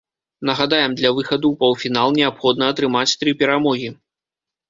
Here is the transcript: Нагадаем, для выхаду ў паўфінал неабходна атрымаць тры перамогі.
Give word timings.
Нагадаем, 0.49 0.95
для 1.01 1.09
выхаду 1.17 1.47
ў 1.51 1.55
паўфінал 1.61 2.15
неабходна 2.19 2.69
атрымаць 2.75 3.07
тры 3.19 3.31
перамогі. 3.43 3.89